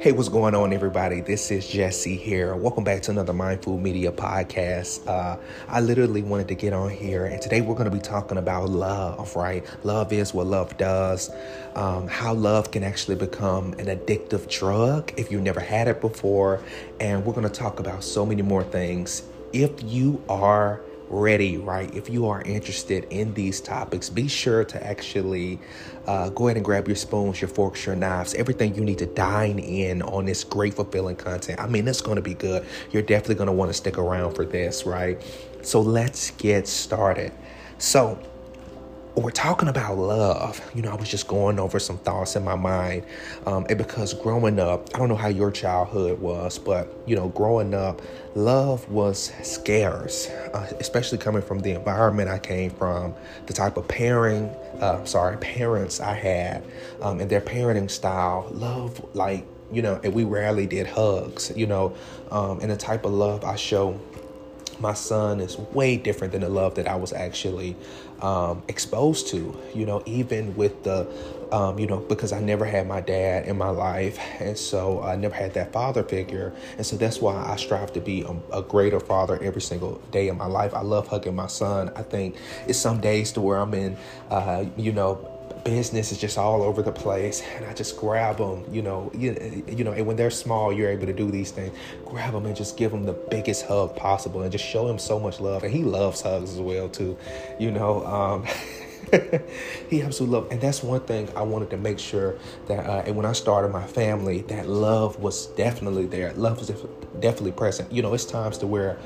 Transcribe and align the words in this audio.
Hey, 0.00 0.10
what's 0.10 0.28
going 0.28 0.56
on, 0.56 0.72
everybody? 0.72 1.20
This 1.20 1.52
is 1.52 1.68
Jesse 1.68 2.16
here. 2.16 2.56
Welcome 2.56 2.82
back 2.82 3.02
to 3.02 3.12
another 3.12 3.32
Mindful 3.32 3.78
Media 3.78 4.10
podcast. 4.10 5.06
Uh, 5.06 5.36
I 5.68 5.80
literally 5.80 6.22
wanted 6.22 6.48
to 6.48 6.56
get 6.56 6.72
on 6.72 6.90
here, 6.90 7.26
and 7.26 7.40
today 7.40 7.60
we're 7.60 7.76
going 7.76 7.88
to 7.88 7.96
be 7.96 8.02
talking 8.02 8.38
about 8.38 8.70
love, 8.70 9.36
right? 9.36 9.64
Love 9.84 10.12
is 10.12 10.34
what 10.34 10.48
love 10.48 10.76
does, 10.78 11.30
um, 11.76 12.08
how 12.08 12.34
love 12.34 12.72
can 12.72 12.82
actually 12.82 13.14
become 13.14 13.74
an 13.74 13.86
addictive 13.86 14.50
drug 14.50 15.12
if 15.16 15.30
you 15.30 15.40
never 15.40 15.60
had 15.60 15.86
it 15.86 16.00
before, 16.00 16.60
and 16.98 17.24
we're 17.24 17.34
going 17.34 17.46
to 17.46 17.54
talk 17.54 17.78
about 17.78 18.02
so 18.02 18.26
many 18.26 18.42
more 18.42 18.64
things. 18.64 19.22
If 19.52 19.80
you 19.84 20.20
are 20.28 20.80
ready, 21.08 21.56
right? 21.56 21.94
If 21.94 22.08
you 22.10 22.26
are 22.26 22.42
interested 22.42 23.06
in 23.10 23.34
these 23.34 23.60
topics, 23.60 24.10
be 24.10 24.28
sure 24.28 24.64
to 24.64 24.86
actually 24.86 25.58
uh, 26.06 26.30
go 26.30 26.48
ahead 26.48 26.56
and 26.56 26.64
grab 26.64 26.86
your 26.86 26.96
spoons, 26.96 27.40
your 27.40 27.48
forks, 27.48 27.86
your 27.86 27.96
knives, 27.96 28.34
everything 28.34 28.74
you 28.74 28.84
need 28.84 28.98
to 28.98 29.06
dine 29.06 29.58
in 29.58 30.02
on 30.02 30.24
this 30.26 30.44
great, 30.44 30.74
fulfilling 30.74 31.16
content. 31.16 31.60
I 31.60 31.66
mean, 31.66 31.86
it's 31.88 32.00
going 32.00 32.16
to 32.16 32.22
be 32.22 32.34
good. 32.34 32.64
You're 32.90 33.02
definitely 33.02 33.36
going 33.36 33.48
to 33.48 33.52
want 33.52 33.70
to 33.70 33.74
stick 33.74 33.98
around 33.98 34.34
for 34.34 34.44
this, 34.44 34.84
right? 34.84 35.22
So 35.62 35.80
let's 35.80 36.30
get 36.32 36.68
started. 36.68 37.32
So, 37.78 38.18
we're 39.16 39.30
talking 39.30 39.68
about 39.68 39.96
love. 39.96 40.60
You 40.74 40.82
know, 40.82 40.90
I 40.90 40.94
was 40.94 41.08
just 41.08 41.26
going 41.26 41.58
over 41.58 41.78
some 41.78 41.96
thoughts 41.98 42.36
in 42.36 42.44
my 42.44 42.54
mind. 42.54 43.04
Um, 43.46 43.64
and 43.68 43.78
because 43.78 44.12
growing 44.12 44.58
up, 44.60 44.90
I 44.94 44.98
don't 44.98 45.08
know 45.08 45.16
how 45.16 45.28
your 45.28 45.50
childhood 45.50 46.20
was, 46.20 46.58
but, 46.58 46.92
you 47.06 47.16
know, 47.16 47.28
growing 47.28 47.72
up, 47.72 48.02
love 48.34 48.86
was 48.90 49.32
scarce, 49.42 50.28
uh, 50.28 50.70
especially 50.80 51.16
coming 51.16 51.40
from 51.40 51.60
the 51.60 51.70
environment 51.70 52.28
I 52.28 52.38
came 52.38 52.70
from, 52.70 53.14
the 53.46 53.54
type 53.54 53.78
of 53.78 53.88
pairing, 53.88 54.48
uh, 54.80 55.02
sorry, 55.06 55.38
parents 55.38 55.98
I 55.98 56.12
had, 56.12 56.62
um, 57.00 57.20
and 57.20 57.30
their 57.30 57.40
parenting 57.40 57.90
style. 57.90 58.46
Love, 58.50 59.02
like, 59.14 59.46
you 59.72 59.80
know, 59.80 59.98
and 60.04 60.12
we 60.12 60.24
rarely 60.24 60.66
did 60.66 60.86
hugs, 60.86 61.50
you 61.56 61.66
know, 61.66 61.96
um, 62.30 62.60
and 62.60 62.70
the 62.70 62.76
type 62.76 63.04
of 63.04 63.12
love 63.12 63.44
I 63.44 63.56
show 63.56 63.98
my 64.80 64.94
son 64.94 65.40
is 65.40 65.58
way 65.58 65.96
different 65.96 66.32
than 66.32 66.42
the 66.42 66.48
love 66.48 66.74
that 66.76 66.86
I 66.86 66.96
was 66.96 67.12
actually 67.12 67.76
um, 68.20 68.62
exposed 68.68 69.28
to. 69.28 69.56
You 69.74 69.86
know, 69.86 70.02
even 70.06 70.56
with 70.56 70.84
the, 70.84 71.06
um, 71.52 71.78
you 71.78 71.86
know, 71.86 71.98
because 71.98 72.32
I 72.32 72.40
never 72.40 72.64
had 72.64 72.86
my 72.86 73.00
dad 73.00 73.46
in 73.46 73.56
my 73.56 73.70
life, 73.70 74.18
and 74.40 74.56
so 74.56 75.02
I 75.02 75.16
never 75.16 75.34
had 75.34 75.54
that 75.54 75.72
father 75.72 76.02
figure, 76.02 76.52
and 76.76 76.86
so 76.86 76.96
that's 76.96 77.20
why 77.20 77.36
I 77.36 77.56
strive 77.56 77.92
to 77.94 78.00
be 78.00 78.22
a, 78.22 78.58
a 78.58 78.62
greater 78.62 79.00
father 79.00 79.42
every 79.42 79.62
single 79.62 79.96
day 80.10 80.28
of 80.28 80.36
my 80.36 80.46
life. 80.46 80.74
I 80.74 80.82
love 80.82 81.08
hugging 81.08 81.36
my 81.36 81.46
son. 81.46 81.90
I 81.96 82.02
think 82.02 82.36
it's 82.66 82.78
some 82.78 83.00
days 83.00 83.32
to 83.32 83.40
where 83.40 83.58
I'm 83.58 83.74
in, 83.74 83.96
uh, 84.30 84.64
you 84.76 84.92
know 84.92 85.35
business 85.64 86.12
is 86.12 86.18
just 86.18 86.38
all 86.38 86.62
over 86.62 86.80
the 86.80 86.92
place 86.92 87.42
and 87.56 87.64
i 87.64 87.72
just 87.72 87.96
grab 87.96 88.36
them 88.38 88.64
you 88.70 88.82
know 88.82 89.10
you, 89.14 89.64
you 89.68 89.82
know 89.82 89.92
and 89.92 90.06
when 90.06 90.16
they're 90.16 90.30
small 90.30 90.72
you're 90.72 90.90
able 90.90 91.06
to 91.06 91.12
do 91.12 91.30
these 91.30 91.50
things. 91.50 91.76
Grab 92.04 92.32
them 92.32 92.46
and 92.46 92.56
just 92.56 92.76
give 92.76 92.92
them 92.92 93.04
the 93.04 93.12
biggest 93.12 93.66
hug 93.66 93.96
possible 93.96 94.42
and 94.42 94.52
just 94.52 94.64
show 94.64 94.88
him 94.88 94.98
so 94.98 95.18
much 95.18 95.40
love. 95.40 95.64
And 95.64 95.72
he 95.72 95.82
loves 95.82 96.20
hugs 96.20 96.52
as 96.52 96.60
well 96.60 96.88
too 96.88 97.16
you 97.58 97.70
know 97.70 98.04
um, 98.06 98.46
he 99.90 100.02
absolutely 100.02 100.38
loved 100.38 100.52
and 100.52 100.60
that's 100.60 100.82
one 100.82 101.00
thing 101.00 101.28
i 101.36 101.42
wanted 101.42 101.70
to 101.70 101.76
make 101.76 101.98
sure 101.98 102.36
that 102.66 102.84
uh, 102.86 103.02
and 103.06 103.16
when 103.16 103.24
i 103.24 103.32
started 103.32 103.68
my 103.68 103.86
family 103.86 104.42
that 104.42 104.68
love 104.68 105.18
was 105.20 105.46
definitely 105.48 106.06
there. 106.06 106.32
Love 106.34 106.58
was 106.58 106.68
definitely 107.20 107.52
present. 107.52 107.90
You 107.92 108.02
know 108.02 108.14
it's 108.14 108.24
times 108.24 108.58
to 108.58 108.66
where 108.66 108.98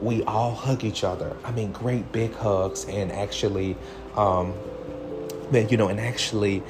we 0.00 0.22
all 0.24 0.54
hug 0.54 0.84
each 0.84 1.04
other. 1.04 1.36
I 1.44 1.52
mean 1.52 1.72
great 1.72 2.10
big 2.12 2.34
hugs 2.34 2.84
and 2.86 3.12
actually 3.12 3.76
um, 4.16 4.54
man, 5.52 5.68
you 5.68 5.76
know, 5.76 5.88
and 5.88 6.00
actually, 6.00 6.62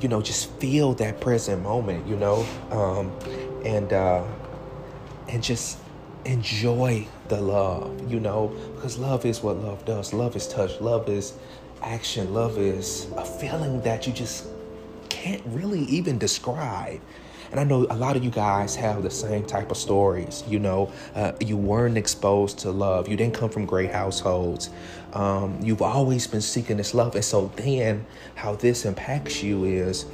you 0.00 0.08
know, 0.08 0.20
just 0.20 0.50
feel 0.52 0.94
that 0.94 1.20
present 1.20 1.62
moment, 1.62 2.06
you 2.06 2.16
know, 2.16 2.46
um, 2.70 3.10
and 3.64 3.92
uh, 3.92 4.22
and 5.28 5.42
just 5.42 5.78
enjoy 6.24 7.06
the 7.28 7.40
love, 7.40 8.10
you 8.10 8.20
know, 8.20 8.48
because 8.74 8.98
love 8.98 9.24
is 9.24 9.42
what 9.42 9.56
love 9.56 9.84
does. 9.84 10.12
Love 10.12 10.36
is 10.36 10.46
touch. 10.46 10.80
Love 10.80 11.08
is 11.08 11.34
action. 11.82 12.34
Love 12.34 12.58
is 12.58 13.06
a 13.16 13.24
feeling 13.24 13.80
that 13.82 14.06
you 14.06 14.12
just 14.12 14.46
can't 15.08 15.42
really 15.46 15.80
even 15.84 16.18
describe. 16.18 17.00
And 17.50 17.60
I 17.60 17.64
know 17.64 17.86
a 17.90 17.96
lot 17.96 18.16
of 18.16 18.24
you 18.24 18.30
guys 18.30 18.74
have 18.76 19.02
the 19.02 19.10
same 19.10 19.44
type 19.44 19.70
of 19.70 19.76
stories. 19.76 20.44
You 20.48 20.58
know, 20.58 20.92
uh, 21.14 21.32
you 21.40 21.56
weren't 21.56 21.96
exposed 21.96 22.58
to 22.60 22.70
love. 22.70 23.08
You 23.08 23.16
didn't 23.16 23.34
come 23.34 23.50
from 23.50 23.64
great 23.64 23.90
households. 23.90 24.70
Um, 25.14 25.58
you've 25.62 25.82
always 25.82 26.26
been 26.26 26.40
seeking 26.40 26.76
this 26.76 26.94
love. 26.94 27.14
And 27.14 27.24
so 27.24 27.50
then 27.56 28.06
how 28.34 28.54
this 28.56 28.84
impacts 28.84 29.42
you 29.42 29.64
is 29.64 30.04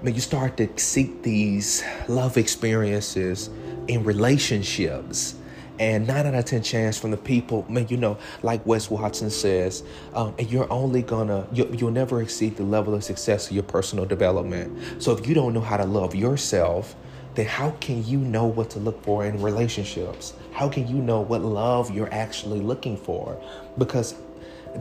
when 0.00 0.14
you 0.14 0.20
start 0.20 0.56
to 0.56 0.68
seek 0.76 1.22
these 1.22 1.84
love 2.08 2.36
experiences 2.36 3.50
in 3.86 4.02
relationships 4.02 5.34
and 5.80 6.06
nine 6.06 6.26
out 6.26 6.34
of 6.34 6.44
ten 6.44 6.62
chance 6.62 6.98
from 6.98 7.10
the 7.10 7.16
people, 7.16 7.64
man, 7.68 7.88
you 7.88 7.96
know, 7.96 8.18
like 8.42 8.64
Wes 8.66 8.90
Watson 8.90 9.30
says, 9.30 9.82
um, 10.14 10.34
and 10.38 10.48
you're 10.50 10.70
only 10.70 11.00
gonna, 11.02 11.48
you, 11.54 11.68
you'll 11.76 11.90
never 11.90 12.20
exceed 12.20 12.56
the 12.56 12.62
level 12.62 12.94
of 12.94 13.02
success 13.02 13.48
of 13.48 13.52
your 13.52 13.62
personal 13.64 14.04
development. 14.04 15.02
So 15.02 15.16
if 15.16 15.26
you 15.26 15.34
don't 15.34 15.54
know 15.54 15.62
how 15.62 15.78
to 15.78 15.86
love 15.86 16.14
yourself, 16.14 16.94
then 17.34 17.46
how 17.46 17.70
can 17.80 18.04
you 18.04 18.18
know 18.18 18.44
what 18.44 18.68
to 18.70 18.78
look 18.78 19.02
for 19.02 19.24
in 19.24 19.40
relationships? 19.40 20.34
How 20.52 20.68
can 20.68 20.86
you 20.86 20.96
know 20.96 21.22
what 21.22 21.40
love 21.40 21.90
you're 21.90 22.12
actually 22.12 22.60
looking 22.60 22.98
for? 22.98 23.42
Because 23.78 24.14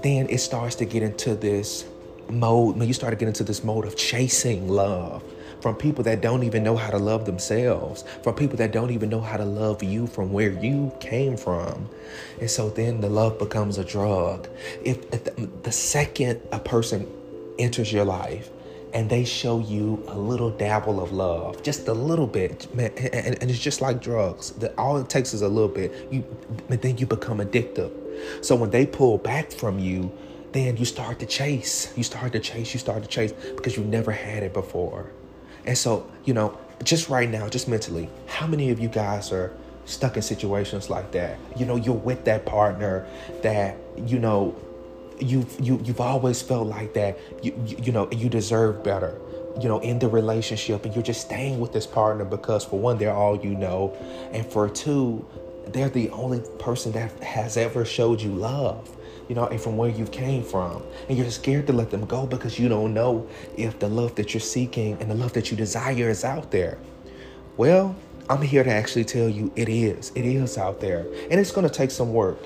then 0.03 0.27
it 0.29 0.39
starts 0.39 0.75
to 0.75 0.85
get 0.85 1.01
into 1.01 1.33
this 1.33 1.85
mode, 2.29 2.75
when 2.75 2.87
you 2.87 2.93
start 2.93 3.11
to 3.11 3.17
get 3.17 3.27
into 3.27 3.45
this 3.45 3.63
mode 3.63 3.85
of 3.85 3.95
chasing 3.95 4.67
love 4.67 5.23
from 5.61 5.75
people 5.75 6.03
that 6.05 6.21
don't 6.21 6.43
even 6.43 6.63
know 6.63 6.75
how 6.75 6.89
to 6.89 6.97
love 6.97 7.25
themselves, 7.25 8.03
from 8.23 8.35
people 8.35 8.57
that 8.57 8.71
don't 8.71 8.91
even 8.91 9.09
know 9.09 9.21
how 9.21 9.37
to 9.37 9.45
love 9.45 9.83
you 9.83 10.07
from 10.07 10.31
where 10.31 10.51
you 10.51 10.91
came 10.99 11.37
from. 11.37 11.89
And 12.39 12.49
so 12.49 12.69
then 12.69 13.01
the 13.01 13.09
love 13.09 13.37
becomes 13.39 13.77
a 13.77 13.83
drug. 13.83 14.47
If, 14.83 15.11
if 15.13 15.23
the, 15.25 15.49
the 15.63 15.71
second 15.71 16.41
a 16.51 16.59
person 16.59 17.07
enters 17.57 17.91
your 17.91 18.05
life, 18.05 18.49
and 18.93 19.09
they 19.09 19.23
show 19.23 19.59
you 19.59 20.03
a 20.07 20.17
little 20.17 20.49
dabble 20.49 20.99
of 20.99 21.11
love, 21.11 21.61
just 21.61 21.87
a 21.87 21.93
little 21.93 22.25
bit, 22.25 22.73
man, 22.73 22.91
and, 22.97 23.39
and 23.39 23.51
it's 23.51 23.59
just 23.59 23.81
like 23.81 24.01
drugs. 24.01 24.51
The, 24.51 24.73
all 24.79 24.97
it 24.97 25.09
takes 25.09 25.33
is 25.33 25.41
a 25.43 25.47
little 25.47 25.69
bit. 25.69 26.11
You, 26.11 26.23
but 26.67 26.81
then 26.81 26.97
you 26.97 27.05
become 27.05 27.37
addictive. 27.37 27.91
So 28.43 28.55
when 28.55 28.71
they 28.71 28.85
pull 28.85 29.17
back 29.19 29.51
from 29.51 29.77
you, 29.79 30.11
then 30.51 30.77
you 30.77 30.85
start 30.85 31.19
to 31.19 31.27
chase. 31.27 31.93
You 31.95 32.03
start 32.03 32.31
to 32.33 32.39
chase. 32.39 32.73
You 32.73 32.79
start 32.79 33.03
to 33.03 33.09
chase 33.09 33.31
because 33.31 33.77
you 33.77 33.83
never 33.83 34.11
had 34.11 34.41
it 34.41 34.53
before. 34.53 35.11
And 35.65 35.77
so, 35.77 36.09
you 36.25 36.33
know, 36.33 36.57
just 36.83 37.09
right 37.09 37.29
now, 37.29 37.49
just 37.49 37.67
mentally, 37.67 38.09
how 38.27 38.47
many 38.47 38.69
of 38.69 38.79
you 38.79 38.87
guys 38.87 39.31
are 39.31 39.53
stuck 39.85 40.15
in 40.15 40.21
situations 40.21 40.89
like 40.89 41.11
that? 41.11 41.37
You 41.55 41.65
know, 41.65 41.75
you're 41.75 41.93
with 41.95 42.25
that 42.25 42.45
partner 42.45 43.05
that, 43.41 43.77
you 43.97 44.19
know, 44.19 44.55
you've 45.21 45.59
you 45.59 45.79
you've 45.83 45.99
always 45.99 46.41
felt 46.41 46.67
like 46.67 46.93
that 46.93 47.17
you, 47.43 47.53
you 47.65 47.77
you 47.83 47.91
know 47.91 48.09
you 48.11 48.29
deserve 48.29 48.83
better 48.83 49.19
you 49.61 49.67
know 49.67 49.79
in 49.79 49.99
the 49.99 50.07
relationship 50.07 50.85
and 50.85 50.95
you're 50.95 51.03
just 51.03 51.21
staying 51.21 51.59
with 51.59 51.73
this 51.73 51.85
partner 51.85 52.23
because 52.23 52.63
for 52.63 52.79
one 52.79 52.97
they're 52.97 53.13
all 53.13 53.37
you 53.37 53.51
know 53.51 53.95
and 54.31 54.45
for 54.45 54.69
two 54.69 55.25
they're 55.67 55.89
the 55.89 56.09
only 56.11 56.41
person 56.57 56.91
that 56.91 57.11
has 57.21 57.57
ever 57.57 57.83
showed 57.85 58.21
you 58.21 58.31
love 58.31 58.95
you 59.29 59.35
know, 59.35 59.45
and 59.45 59.61
from 59.61 59.77
where 59.77 59.89
you 59.89 60.05
came 60.05 60.43
from. 60.43 60.83
And 61.07 61.17
you're 61.17 61.29
scared 61.29 61.67
to 61.67 61.73
let 61.73 61.91
them 61.91 62.05
go 62.05 62.25
because 62.25 62.59
you 62.59 62.67
don't 62.67 62.93
know 62.93 63.29
if 63.55 63.79
the 63.79 63.87
love 63.87 64.15
that 64.15 64.33
you're 64.33 64.41
seeking 64.41 64.97
and 64.99 65.09
the 65.09 65.15
love 65.15 65.31
that 65.33 65.51
you 65.51 65.55
desire 65.55 66.09
is 66.09 66.25
out 66.25 66.51
there. 66.51 66.79
Well, 67.55 67.95
I'm 68.27 68.41
here 68.41 68.63
to 68.63 68.71
actually 68.71 69.05
tell 69.05 69.29
you 69.29 69.53
it 69.55 69.69
is. 69.69 70.11
It 70.15 70.25
is 70.25 70.57
out 70.57 70.81
there. 70.81 71.05
And 71.29 71.39
it's 71.39 71.51
going 71.51 71.67
to 71.67 71.73
take 71.73 71.91
some 71.91 72.11
work. 72.11 72.39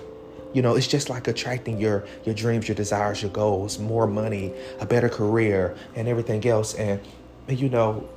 You 0.54 0.62
know, 0.62 0.76
it's 0.76 0.88
just 0.88 1.10
like 1.10 1.28
attracting 1.28 1.80
your 1.80 2.06
your 2.26 2.36
dreams, 2.36 2.68
your 2.68 2.76
desires, 2.76 3.24
your 3.24 3.32
goals, 3.32 3.80
more 3.80 4.06
money, 4.06 4.54
a 4.80 4.86
better 4.86 5.10
career, 5.10 5.76
and 5.96 6.08
everything 6.08 6.46
else. 6.46 6.76
And, 6.76 7.02
and 7.48 7.60
you 7.60 7.70
know, 7.70 8.08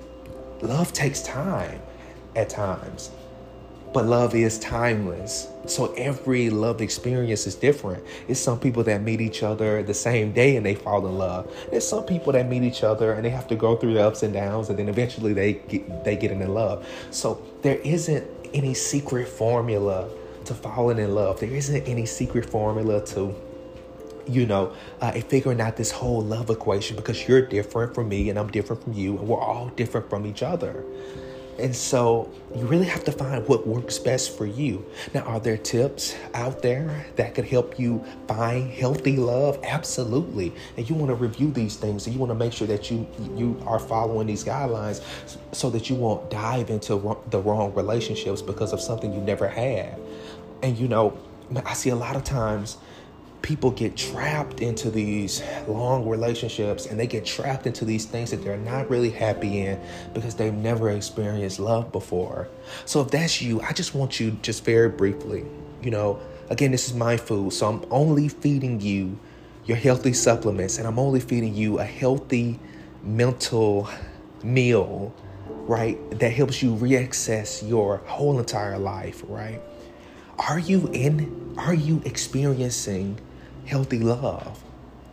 love 0.61 0.93
takes 0.93 1.23
time 1.23 1.81
at 2.35 2.51
times. 2.51 3.11
But 3.93 4.07
love 4.07 4.35
is 4.35 4.59
timeless. 4.59 5.49
So 5.67 5.93
every 5.95 6.51
love 6.51 6.81
experience 6.81 7.47
is 7.47 7.55
different. 7.55 8.05
It's 8.29 8.39
some 8.39 8.61
people 8.61 8.83
that 8.85 9.03
meet 9.03 9.21
each 9.21 9.43
other 9.43 9.83
the 9.83 9.95
same 9.95 10.33
day 10.33 10.57
and 10.57 10.65
they 10.65 10.75
fall 10.75 11.07
in 11.07 11.17
love. 11.19 11.53
There's 11.71 11.87
some 11.87 12.05
people 12.05 12.33
that 12.33 12.49
meet 12.49 12.63
each 12.63 12.83
other 12.83 13.13
and 13.13 13.25
they 13.25 13.31
have 13.31 13.49
to 13.49 13.57
go 13.57 13.77
through 13.77 13.95
the 13.95 14.07
ups 14.07 14.23
and 14.23 14.33
downs 14.33 14.69
and 14.69 14.79
then 14.79 14.89
eventually 14.89 15.33
they 15.33 15.55
get, 15.55 16.05
they 16.05 16.17
get 16.17 16.31
in 16.31 16.47
love. 16.53 16.87
So 17.11 17.43
there 17.63 17.79
isn't 17.79 18.29
any 18.55 18.75
secret 18.75 19.29
formula 19.29 20.09
to 20.45 20.55
falling 20.55 20.99
in 20.99 21.15
love. 21.15 21.41
There 21.41 21.51
isn't 21.51 21.89
any 21.89 22.07
secret 22.07 22.49
formula 22.49 23.05
to 23.07 23.35
you 24.29 24.47
know, 24.47 24.75
uh, 25.01 25.13
figuring 25.13 25.61
out 25.61 25.77
this 25.77 25.91
whole 25.91 26.23
love 26.23 26.51
equation 26.51 26.97
because 26.97 27.29
you're 27.29 27.43
different 27.43 27.95
from 27.95 28.09
me 28.09 28.29
and 28.29 28.39
I'm 28.39 28.49
different 28.49 28.83
from 28.83 28.93
you 28.93 29.19
and 29.19 29.29
we're 29.29 29.41
all 29.41 29.69
different 29.69 30.11
from 30.11 30.27
each 30.27 30.43
other. 30.43 30.85
And 31.59 31.75
so 31.75 32.31
you 32.55 32.67
really 32.67 32.87
have 32.87 33.05
to 33.05 33.13
find 33.13 33.47
what 33.49 33.67
works 33.67 33.99
best 33.99 34.37
for 34.37 34.45
you. 34.47 34.85
Now, 35.15 35.23
are 35.23 35.41
there 35.41 35.57
tips 35.57 36.15
out 36.35 36.63
there 36.63 37.07
that 37.17 37.35
could 37.35 37.47
help 37.47 37.79
you 37.79 38.05
find 38.29 38.71
healthy 38.71 39.17
love? 39.17 39.59
Absolutely. 39.63 40.53
And 40.77 40.89
you 40.89 40.95
want 40.95 41.09
to 41.09 41.15
review 41.15 41.51
these 41.51 41.77
things 41.77 42.07
and 42.07 42.15
you 42.15 42.21
want 42.21 42.31
to 42.31 42.35
make 42.35 42.53
sure 42.53 42.67
that 42.67 42.91
you 42.91 43.07
you 43.37 43.61
are 43.67 43.79
following 43.79 44.27
these 44.27 44.45
guidelines 44.45 45.03
so 45.53 45.71
that 45.71 45.89
you 45.89 45.97
won't 45.97 46.31
dive 46.31 46.71
into 46.71 47.17
the 47.31 47.41
wrong 47.41 47.75
relationships 47.75 48.43
because 48.43 48.73
of 48.73 48.81
something 48.81 49.13
you 49.13 49.21
never 49.21 49.49
had. 49.49 49.99
And 50.63 50.79
you 50.79 50.89
know, 50.89 51.19
I 51.65 51.75
see 51.75 51.91
a 51.91 51.97
lot 51.97 52.17
of 52.17 52.25
times 52.25 52.77
people 53.43 53.71
get 53.71 53.97
trapped 53.97 54.61
into 54.61 54.91
these 54.91 55.43
long 55.69 56.09
relationships 56.09 56.87
and 56.87 56.99
they 56.99 57.07
get 57.07 57.25
trapped 57.25 57.67
into 57.67 57.85
these 57.85 58.05
things 58.05 58.31
that 58.31 58.43
they're 58.43 58.57
not 58.57 58.91
really 58.91 59.11
happy 59.11 59.61
in 59.61 59.81
because 60.15 60.35
they've 60.35 60.55
never 60.55 60.91
experienced 60.91 61.61
love 61.61 61.93
before. 61.93 62.49
So 62.85 63.01
if 63.01 63.09
that's 63.09 63.41
you, 63.41 63.61
I 63.61 63.73
just 63.73 63.95
want 63.95 64.19
you 64.19 64.33
just 64.43 64.65
very 64.65 64.89
briefly, 64.89 65.45
you 65.83 65.91
know, 65.91 66.19
again, 66.51 66.71
this 66.71 66.89
is 66.89 66.95
my 66.95 67.17
food, 67.17 67.53
so 67.53 67.69
I'm 67.69 67.85
only 67.91 68.29
feeding 68.29 68.81
you 68.81 69.19
your 69.67 69.77
healthy 69.77 70.13
supplements 70.13 70.79
and 70.79 70.87
I'm 70.87 70.99
only 70.99 71.21
feeding 71.21 71.55
you 71.55 71.81
a 71.81 71.85
healthy 71.85 72.59
mental 73.03 73.89
meal, 74.43 75.13
right? 75.49 75.99
That 76.19 76.33
helps 76.33 76.63
you 76.63 76.75
reaccess 76.77 77.69
your 77.69 77.99
whole 78.07 78.39
entire 78.39 78.79
life, 78.79 79.25
right? 79.29 79.61
Are 80.39 80.59
you 80.59 80.89
in 80.89 81.55
are 81.59 81.75
you 81.75 82.03
experiencing 82.05 83.19
healthy 83.65 83.99
love? 83.99 84.63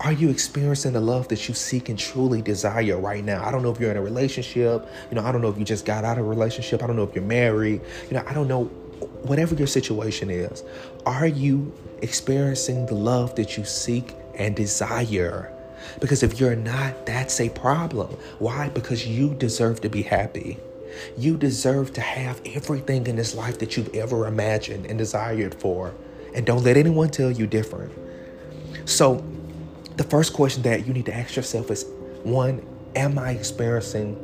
Are 0.02 0.12
you 0.12 0.30
experiencing 0.30 0.92
the 0.92 1.00
love 1.00 1.30
that 1.30 1.48
you 1.48 1.54
seek 1.54 1.88
and 1.88 1.98
truly 1.98 2.42
desire 2.42 3.00
right 3.00 3.24
now? 3.24 3.46
I 3.46 3.50
don't 3.50 3.64
know 3.64 3.72
if 3.72 3.80
you're 3.80 3.92
in 3.92 3.96
a 3.96 4.02
relationship. 4.02 4.86
You 5.10 5.16
know, 5.16 5.24
I 5.24 5.32
don't 5.32 5.42
know 5.42 5.50
if 5.50 5.58
you 5.58 5.64
just 5.64 5.86
got 5.86 6.04
out 6.04 6.18
of 6.18 6.26
a 6.26 6.28
relationship. 6.28 6.84
I 6.84 6.88
don't 6.88 6.98
know 6.98 7.04
if 7.04 7.16
you're 7.16 7.24
married. 7.24 7.80
You 8.10 8.18
know, 8.18 8.24
I 8.28 8.34
don't 8.34 8.50
know. 8.50 8.66
Whatever 9.24 9.56
your 9.56 9.68
situation 9.68 10.30
is, 10.30 10.64
are 11.06 11.28
you 11.28 11.74
experiencing 12.02 12.86
the 12.86 12.96
love 12.96 13.36
that 13.36 13.58
you 13.58 13.64
seek 13.64 14.14
and 14.36 14.56
desire? 14.56 15.54
Because 16.02 16.24
if 16.24 16.40
you're 16.40 16.56
not, 16.56 17.06
that's 17.06 17.40
a 17.40 17.50
problem. 17.50 18.10
Why? 18.40 18.70
Because 18.70 19.08
you 19.08 19.34
deserve 19.34 19.80
to 19.82 19.90
be 19.90 20.02
happy. 20.02 20.60
You 21.18 21.38
deserve 21.38 21.94
to 21.94 22.02
have 22.02 22.42
everything 22.46 23.08
in 23.08 23.16
this 23.16 23.36
life 23.36 23.60
that 23.60 23.78
you've 23.78 23.94
ever 23.96 24.28
imagined 24.28 24.86
and 24.86 24.98
desired 24.98 25.56
for. 25.56 25.94
And 26.34 26.46
don't 26.46 26.64
let 26.64 26.78
anyone 26.78 27.10
tell 27.10 27.32
you 27.32 27.48
different. 27.48 27.92
So, 28.86 29.24
the 29.98 30.04
first 30.04 30.34
question 30.34 30.64
that 30.64 30.88
you 30.88 30.94
need 30.94 31.06
to 31.06 31.16
ask 31.16 31.36
yourself 31.36 31.70
is 31.70 31.86
one, 32.24 32.66
am 32.96 33.20
I 33.20 33.32
experiencing 33.32 34.16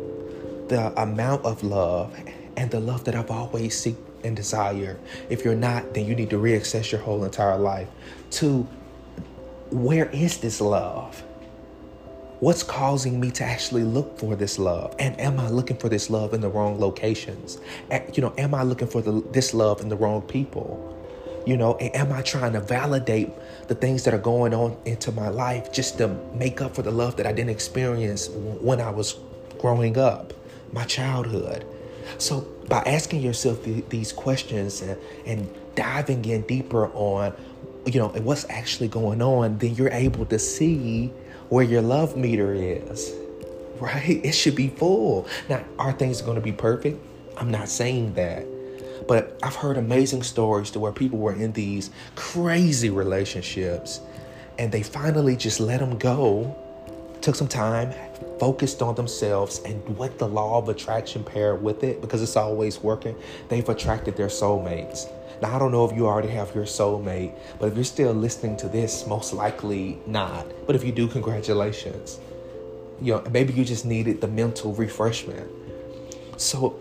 the 0.68 1.00
amount 1.00 1.46
of 1.46 1.64
love 1.64 2.18
and 2.58 2.72
the 2.72 2.80
love 2.80 3.04
that 3.06 3.16
I've 3.16 3.30
always 3.30 3.78
seek 3.78 3.96
and 4.24 4.36
desired? 4.36 5.00
If 5.30 5.46
you're 5.46 5.56
not, 5.56 5.94
then 5.94 6.06
you 6.06 6.16
need 6.16 6.32
to 6.32 6.38
reassess 6.38 6.92
your 6.92 7.02
whole 7.02 7.24
entire 7.24 7.58
life. 7.58 7.88
Two, 8.32 8.68
where 9.70 10.10
is 10.10 10.38
this 10.40 10.60
love? 10.60 11.24
What's 12.40 12.64
causing 12.64 13.20
me 13.20 13.32
to 13.32 13.44
actually 13.44 13.84
look 13.84 14.18
for 14.18 14.34
this 14.38 14.58
love? 14.58 14.96
And 14.98 15.20
am 15.20 15.42
I 15.42 15.50
looking 15.50 15.76
for 15.76 15.90
this 15.90 16.10
love 16.10 16.34
in 16.34 16.40
the 16.40 16.48
wrong 16.48 16.80
locations? 16.80 17.60
You 18.14 18.22
know, 18.22 18.34
am 18.38 18.56
I 18.56 18.64
looking 18.64 18.88
for 18.88 19.02
the, 19.02 19.22
this 19.34 19.54
love 19.54 19.82
in 19.82 19.90
the 19.90 19.98
wrong 19.98 20.22
people? 20.22 20.96
You 21.46 21.58
know, 21.58 21.76
and 21.76 21.94
am 21.94 22.14
I 22.14 22.22
trying 22.22 22.54
to 22.54 22.62
validate 22.62 23.30
the 23.68 23.76
things 23.76 24.06
that 24.06 24.14
are 24.14 24.20
going 24.20 24.54
on 24.54 24.78
into 24.86 25.12
my 25.12 25.28
life 25.28 25.74
just 25.74 25.98
to 25.98 26.08
make 26.34 26.62
up 26.62 26.76
for 26.76 26.82
the 26.82 26.92
love 26.92 27.18
that 27.18 27.28
I 27.28 27.34
didn't 27.34 27.50
experience 27.50 28.30
when 28.30 28.80
I 28.80 28.90
was 28.90 29.18
growing 29.58 29.98
up, 29.98 30.34
my 30.72 30.86
childhood? 30.86 31.66
So, 32.20 32.48
by 32.70 32.80
asking 32.86 33.22
yourself 33.22 33.66
these 33.90 34.14
questions 34.14 34.82
and, 34.82 34.98
and 35.26 35.54
diving 35.76 36.24
in 36.24 36.44
deeper 36.44 36.88
on, 36.94 37.34
you 37.86 38.00
know, 38.00 38.08
what's 38.10 38.46
actually 38.50 38.88
going 38.88 39.22
on, 39.22 39.58
then 39.58 39.76
you're 39.76 39.92
able 39.92 40.26
to 40.28 40.40
see 40.40 41.12
where 41.50 41.64
your 41.64 41.82
love 41.82 42.16
meter 42.16 42.54
is, 42.54 43.14
right? 43.80 44.22
It 44.24 44.34
should 44.34 44.56
be 44.56 44.70
full. 44.70 45.28
Now, 45.50 45.64
are 45.78 45.92
things 45.92 46.22
going 46.22 46.36
to 46.36 46.42
be 46.42 46.52
perfect? 46.52 47.04
I'm 47.38 47.52
not 47.52 47.70
saying 47.70 48.14
that. 48.14 48.46
But 49.08 49.40
I've 49.42 49.56
heard 49.56 49.78
amazing 49.78 50.24
stories 50.24 50.70
to 50.72 50.80
where 50.80 50.92
people 50.92 51.18
were 51.18 51.34
in 51.34 51.52
these 51.54 51.90
crazy 52.16 52.90
relationships 52.90 54.02
and 54.60 54.72
they 54.72 54.84
finally 54.84 55.36
just 55.36 55.60
let 55.60 55.80
them 55.80 55.98
go, 55.98 56.56
took 57.22 57.34
some 57.34 57.48
time, 57.48 57.94
focused 58.40 58.82
on 58.82 58.94
themselves, 58.96 59.62
and 59.66 59.82
what 59.98 60.20
the 60.20 60.28
law 60.28 60.58
of 60.58 60.68
attraction 60.68 61.24
paired 61.24 61.64
with 61.64 61.84
it, 61.84 62.02
because 62.02 62.22
it's 62.22 62.36
always 62.36 62.80
working, 62.80 63.16
they've 63.48 63.68
attracted 63.70 64.18
their 64.18 64.28
soulmates. 64.28 65.08
Now, 65.42 65.56
I 65.56 65.60
don't 65.60 65.72
know 65.72 65.86
if 65.86 65.96
you 65.96 66.06
already 66.06 66.30
have 66.30 66.54
your 66.54 66.66
soulmate, 66.66 67.34
but 67.60 67.68
if 67.68 67.76
you're 67.76 67.84
still 67.86 68.14
listening 68.14 68.58
to 68.58 68.68
this, 68.68 69.08
most 69.08 69.34
likely 69.34 69.98
not. 70.06 70.46
But 70.68 70.76
if 70.76 70.84
you 70.84 70.92
do, 70.92 71.08
congratulations. 71.08 72.20
You 73.02 73.14
know, 73.14 73.24
maybe 73.32 73.54
you 73.54 73.64
just 73.64 73.86
needed 73.86 74.20
the 74.20 74.28
mental 74.28 74.74
refreshment. 74.74 75.50
So, 76.36 76.80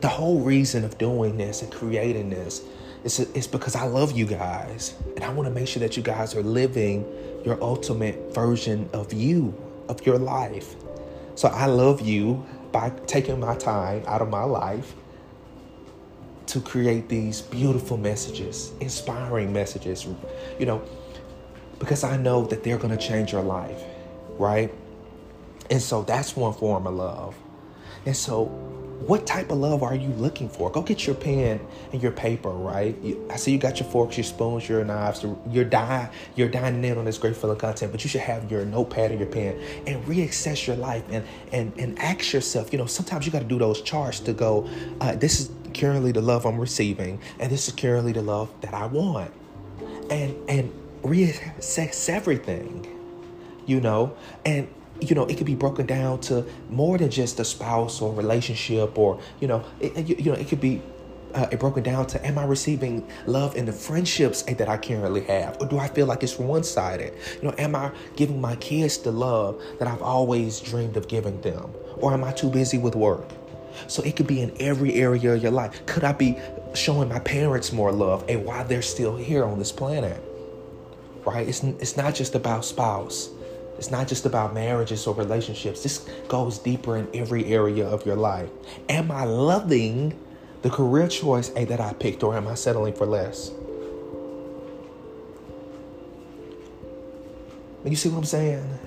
the 0.00 0.08
whole 0.08 0.40
reason 0.40 0.84
of 0.84 0.98
doing 0.98 1.36
this 1.36 1.62
and 1.62 1.72
creating 1.72 2.30
this 2.30 2.62
is, 3.04 3.20
is 3.20 3.46
because 3.46 3.76
I 3.76 3.84
love 3.84 4.12
you 4.12 4.26
guys. 4.26 4.94
And 5.14 5.24
I 5.24 5.30
want 5.30 5.48
to 5.48 5.54
make 5.54 5.68
sure 5.68 5.80
that 5.80 5.96
you 5.96 6.02
guys 6.02 6.34
are 6.34 6.42
living 6.42 7.06
your 7.44 7.62
ultimate 7.62 8.34
version 8.34 8.88
of 8.92 9.12
you, 9.12 9.54
of 9.88 10.04
your 10.04 10.18
life. 10.18 10.74
So 11.36 11.48
I 11.48 11.66
love 11.66 12.00
you 12.00 12.44
by 12.72 12.90
taking 13.06 13.38
my 13.38 13.54
time 13.54 14.02
out 14.06 14.20
of 14.20 14.30
my 14.30 14.42
life 14.42 14.94
to 16.46 16.60
create 16.60 17.08
these 17.08 17.42
beautiful 17.42 17.96
messages, 17.96 18.72
inspiring 18.80 19.52
messages, 19.52 20.06
you 20.58 20.66
know, 20.66 20.82
because 21.78 22.04
I 22.04 22.16
know 22.16 22.44
that 22.46 22.62
they're 22.62 22.78
going 22.78 22.96
to 22.96 23.02
change 23.02 23.32
your 23.32 23.42
life, 23.42 23.82
right? 24.38 24.72
And 25.70 25.80
so 25.80 26.02
that's 26.02 26.36
one 26.36 26.52
form 26.52 26.86
of 26.86 26.94
love. 26.94 27.34
And 28.06 28.16
so, 28.16 28.46
what 29.06 29.26
type 29.26 29.50
of 29.50 29.58
love 29.58 29.82
are 29.82 29.94
you 29.94 30.08
looking 30.10 30.48
for? 30.48 30.70
Go 30.70 30.80
get 30.80 31.06
your 31.06 31.16
pen 31.16 31.60
and 31.92 32.02
your 32.02 32.12
paper, 32.12 32.50
right? 32.50 32.96
You, 33.02 33.26
I 33.30 33.36
see 33.36 33.52
you 33.52 33.58
got 33.58 33.80
your 33.80 33.88
forks, 33.88 34.16
your 34.16 34.24
spoons, 34.24 34.68
your 34.68 34.84
knives. 34.84 35.24
You're 35.50 35.64
dying, 35.64 36.08
you're 36.36 36.48
dining 36.48 36.84
in 36.84 36.96
on 36.96 37.04
this 37.04 37.18
great 37.18 37.36
of 37.42 37.58
content, 37.58 37.92
but 37.92 38.04
you 38.04 38.08
should 38.08 38.22
have 38.22 38.50
your 38.50 38.64
notepad 38.64 39.10
and 39.10 39.20
your 39.20 39.28
pen 39.28 39.60
and 39.86 40.02
reassess 40.04 40.66
your 40.66 40.76
life 40.76 41.04
and 41.10 41.26
and 41.52 41.72
and 41.78 41.98
ask 41.98 42.32
yourself. 42.32 42.72
You 42.72 42.78
know, 42.78 42.86
sometimes 42.86 43.26
you 43.26 43.32
got 43.32 43.40
to 43.40 43.44
do 43.44 43.58
those 43.58 43.82
charts 43.82 44.20
to 44.20 44.32
go. 44.32 44.68
Uh, 45.00 45.16
this 45.16 45.40
is 45.40 45.50
currently 45.74 46.12
the 46.12 46.22
love 46.22 46.46
I'm 46.46 46.58
receiving, 46.58 47.20
and 47.38 47.50
this 47.50 47.68
is 47.68 47.74
currently 47.74 48.12
the 48.12 48.22
love 48.22 48.50
that 48.60 48.74
I 48.74 48.86
want. 48.86 49.32
And 50.10 50.36
and 50.48 50.72
reassess 51.02 52.08
everything, 52.08 52.86
you 53.66 53.80
know, 53.80 54.16
and 54.44 54.68
you 55.00 55.14
know 55.14 55.26
it 55.26 55.36
could 55.36 55.46
be 55.46 55.54
broken 55.54 55.86
down 55.86 56.20
to 56.20 56.44
more 56.70 56.98
than 56.98 57.10
just 57.10 57.40
a 57.40 57.44
spouse 57.44 58.00
or 58.00 58.14
relationship, 58.14 58.98
or 58.98 59.20
you 59.40 59.48
know, 59.48 59.64
it, 59.80 60.08
you, 60.08 60.16
you 60.18 60.32
know, 60.32 60.38
it 60.38 60.48
could 60.48 60.60
be 60.60 60.82
uh, 61.34 61.48
it 61.50 61.58
broken 61.58 61.82
down 61.82 62.06
to 62.06 62.26
am 62.26 62.38
I 62.38 62.44
receiving 62.44 63.06
love 63.26 63.56
in 63.56 63.66
the 63.66 63.72
friendships 63.72 64.42
that 64.42 64.68
I 64.68 64.76
currently 64.76 65.22
have? 65.24 65.56
Or 65.60 65.66
do 65.66 65.78
I 65.78 65.88
feel 65.88 66.06
like 66.06 66.22
it's 66.22 66.38
one 66.38 66.62
sided? 66.62 67.14
You 67.36 67.48
know, 67.48 67.54
am 67.58 67.74
I 67.74 67.90
giving 68.16 68.40
my 68.40 68.56
kids 68.56 68.98
the 68.98 69.10
love 69.10 69.60
that 69.78 69.88
I've 69.88 70.02
always 70.02 70.60
dreamed 70.60 70.96
of 70.96 71.08
giving 71.08 71.40
them? 71.40 71.72
Or 71.96 72.12
am 72.12 72.24
I 72.24 72.32
too 72.32 72.50
busy 72.50 72.78
with 72.78 72.94
work? 72.94 73.28
So 73.86 74.02
it 74.02 74.16
could 74.16 74.26
be 74.26 74.40
in 74.40 74.54
every 74.60 74.94
area 74.94 75.34
of 75.34 75.42
your 75.42 75.52
life. 75.52 75.84
Could 75.86 76.04
I 76.04 76.12
be 76.12 76.38
showing 76.74 77.08
my 77.08 77.20
parents 77.20 77.72
more 77.72 77.92
love 77.92 78.24
and 78.28 78.44
why 78.44 78.62
they're 78.64 78.82
still 78.82 79.16
here 79.16 79.44
on 79.44 79.58
this 79.58 79.72
planet? 79.72 80.22
Right? 81.24 81.48
It's, 81.48 81.62
it's 81.62 81.96
not 81.96 82.14
just 82.14 82.34
about 82.34 82.64
spouse. 82.64 83.30
It's 83.76 83.90
not 83.90 84.06
just 84.06 84.24
about 84.24 84.54
marriages 84.54 85.06
or 85.06 85.14
relationships. 85.14 85.82
This 85.82 86.08
goes 86.28 86.58
deeper 86.58 86.96
in 86.96 87.08
every 87.12 87.46
area 87.46 87.86
of 87.86 88.06
your 88.06 88.16
life. 88.16 88.48
Am 88.88 89.10
I 89.10 89.24
loving 89.24 90.18
the 90.62 90.70
career 90.70 91.08
choice 91.08 91.50
A 91.56 91.64
that 91.66 91.80
I 91.80 91.92
picked 91.92 92.22
or 92.22 92.36
am 92.36 92.46
I 92.46 92.54
settling 92.54 92.94
for 92.94 93.06
less? 93.06 93.50
You 97.84 97.96
see 97.96 98.08
what 98.08 98.18
I'm 98.18 98.24
saying? 98.24 98.78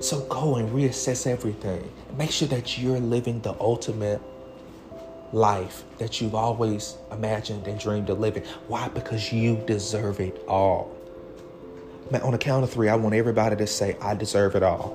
So 0.00 0.20
go 0.26 0.56
and 0.56 0.68
reassess 0.70 1.26
everything. 1.26 1.90
Make 2.16 2.30
sure 2.30 2.48
that 2.48 2.78
you're 2.78 3.00
living 3.00 3.40
the 3.40 3.54
ultimate 3.60 4.20
life 5.32 5.84
that 5.98 6.20
you've 6.20 6.34
always 6.34 6.96
imagined 7.10 7.66
and 7.66 7.78
dreamed 7.80 8.10
of 8.10 8.20
living. 8.20 8.44
Why? 8.68 8.88
Because 8.88 9.32
you 9.32 9.56
deserve 9.66 10.20
it 10.20 10.42
all. 10.46 10.94
Man, 12.10 12.22
on 12.22 12.32
the 12.32 12.38
count 12.38 12.64
of 12.64 12.70
three, 12.70 12.88
I 12.88 12.96
want 12.96 13.14
everybody 13.14 13.56
to 13.56 13.66
say, 13.66 13.96
I 14.00 14.14
deserve 14.14 14.54
it 14.54 14.62
all. 14.62 14.90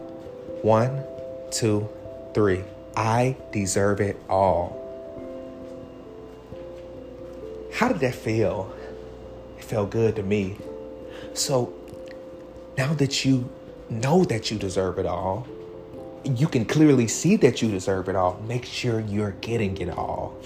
One, 0.62 1.04
two, 1.52 1.90
three. 2.34 2.64
I 2.96 3.36
deserve 3.52 4.02
it 4.02 4.20
all. 4.30 4.84
How 7.74 7.88
did 7.88 8.00
that 8.02 8.16
feel? 8.16 8.74
It 9.58 9.64
felt 9.64 9.90
good 9.92 10.16
to 10.16 10.24
me. 10.24 10.58
So 11.34 11.74
now 12.78 12.94
that 12.96 13.26
you 13.26 13.50
know 13.90 14.24
that 14.26 14.52
you 14.52 14.58
deserve 14.58 15.00
it 15.00 15.06
all, 15.06 15.48
you 16.24 16.48
can 16.48 16.66
clearly 16.66 17.08
see 17.08 17.36
that 17.38 17.62
you 17.62 17.70
deserve 17.70 18.10
it 18.10 18.16
all. 18.16 18.42
Make 18.48 18.66
sure 18.66 19.00
you're 19.00 19.32
getting 19.42 19.78
it 19.78 19.90
all. 19.90 20.38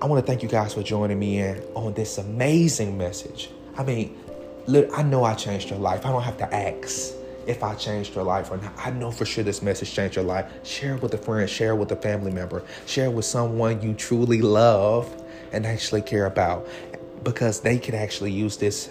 I 0.00 0.06
want 0.06 0.24
to 0.24 0.26
thank 0.26 0.42
you 0.42 0.48
guys 0.48 0.74
for 0.74 0.82
joining 0.82 1.18
me 1.18 1.40
in 1.40 1.62
on 1.74 1.92
this 1.92 2.18
amazing 2.18 2.96
message. 2.96 3.50
I 3.76 3.84
mean, 3.84 4.18
look, 4.66 4.88
I 4.96 5.02
know 5.02 5.24
I 5.24 5.34
changed 5.34 5.68
your 5.68 5.78
life. 5.78 6.06
I 6.06 6.10
don't 6.10 6.22
have 6.22 6.38
to 6.38 6.54
ask 6.54 7.12
if 7.46 7.62
I 7.62 7.74
changed 7.74 8.14
your 8.14 8.24
life 8.24 8.50
or 8.50 8.56
not. 8.56 8.72
I 8.78 8.90
know 8.90 9.10
for 9.10 9.26
sure 9.26 9.44
this 9.44 9.60
message 9.60 9.92
changed 9.92 10.16
your 10.16 10.24
life. 10.24 10.50
Share 10.62 10.94
it 10.94 11.02
with 11.02 11.12
a 11.14 11.18
friend, 11.18 11.48
share 11.48 11.72
it 11.72 11.76
with 11.76 11.92
a 11.92 11.96
family 11.96 12.30
member, 12.30 12.62
share 12.86 13.06
it 13.06 13.12
with 13.12 13.24
someone 13.24 13.82
you 13.82 13.92
truly 13.94 14.40
love 14.40 15.22
and 15.52 15.66
actually 15.66 16.02
care 16.02 16.26
about 16.26 16.66
because 17.24 17.60
they 17.60 17.78
can 17.78 17.94
actually 17.94 18.32
use 18.32 18.56
this 18.56 18.88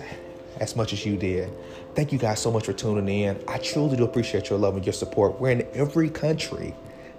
as 0.57 0.75
much 0.75 0.93
as 0.93 1.05
you 1.05 1.17
did. 1.17 1.49
Thank 1.95 2.11
you 2.11 2.19
guys 2.19 2.41
so 2.41 2.51
much 2.51 2.65
for 2.65 2.73
tuning 2.73 3.07
in. 3.07 3.43
I 3.47 3.57
truly 3.57 3.97
do 3.97 4.03
appreciate 4.03 4.49
your 4.49 4.59
love 4.59 4.75
and 4.75 4.85
your 4.85 4.93
support. 4.93 5.39
We're 5.39 5.51
in 5.51 5.67
every 5.73 6.09
country, 6.09 6.73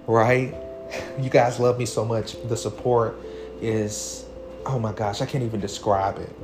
right? 0.07 0.55
You 1.21 1.31
guys 1.31 1.61
love 1.61 1.79
me 1.79 1.87
so 1.87 2.05
much. 2.05 2.35
The 2.49 2.57
support 2.57 3.17
is, 3.63 4.25
oh 4.67 4.77
my 4.77 4.93
gosh, 4.93 5.21
I 5.21 5.27
can't 5.27 5.45
even 5.45 5.61
describe 5.61 6.19
it. 6.19 6.35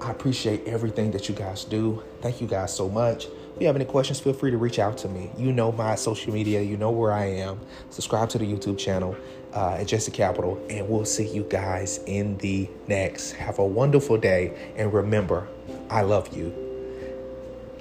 I 0.00 0.12
appreciate 0.12 0.64
everything 0.66 1.10
that 1.10 1.28
you 1.28 1.34
guys 1.34 1.64
do. 1.64 2.04
Thank 2.20 2.40
you 2.40 2.46
guys 2.46 2.72
so 2.72 2.88
much. 2.88 3.24
If 3.24 3.60
you 3.60 3.66
have 3.66 3.76
any 3.76 3.86
questions, 3.86 4.20
feel 4.20 4.34
free 4.34 4.50
to 4.50 4.58
reach 4.58 4.78
out 4.78 4.98
to 4.98 5.08
me. 5.08 5.30
You 5.38 5.50
know 5.50 5.72
my 5.72 5.94
social 5.94 6.32
media, 6.32 6.60
you 6.60 6.76
know 6.76 6.90
where 6.90 7.12
I 7.12 7.24
am. 7.24 7.58
Subscribe 7.88 8.28
to 8.28 8.38
the 8.38 8.44
YouTube 8.44 8.78
channel 8.78 9.16
uh, 9.54 9.78
at 9.80 9.86
Jesse 9.86 10.10
Capital, 10.10 10.62
and 10.68 10.86
we'll 10.88 11.06
see 11.06 11.26
you 11.26 11.44
guys 11.48 12.00
in 12.06 12.36
the 12.38 12.68
next. 12.86 13.32
Have 13.32 13.58
a 13.58 13.64
wonderful 13.64 14.18
day, 14.18 14.72
and 14.76 14.92
remember, 14.92 15.48
I 15.90 16.02
love 16.02 16.36
you. 16.36 16.52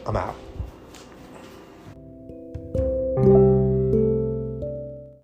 I'm 0.05 0.15
out. 0.15 0.44